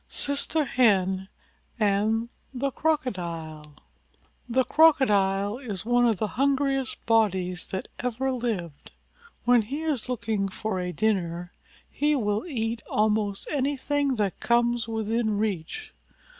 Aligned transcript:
SISTER 0.09 0.65
HEN 0.65 1.27
AND 1.79 2.29
THE 2.55 2.71
CROCODILE 2.71 3.71
The 4.49 4.63
Crocodile 4.63 5.59
is 5.59 5.85
one 5.85 6.07
of 6.07 6.17
the 6.17 6.29
hungriest 6.41 7.05
bodies 7.05 7.67
that 7.67 7.87
ever 7.99 8.31
lived. 8.31 8.93
When 9.45 9.61
he 9.61 9.83
is 9.83 10.09
looking 10.09 10.49
for 10.49 10.79
a 10.79 10.91
dinner 10.91 11.53
he 11.87 12.15
will 12.15 12.47
eat 12.47 12.81
almost 12.89 13.47
anything 13.51 14.15
that 14.15 14.39
comes 14.39 14.87
within 14.87 15.37
reach. 15.37 15.93